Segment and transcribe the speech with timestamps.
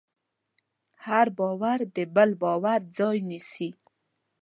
[1.05, 3.69] هر باور د بل باور ځای نيسي.